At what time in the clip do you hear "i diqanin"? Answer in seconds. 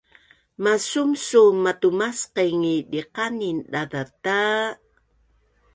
2.73-3.57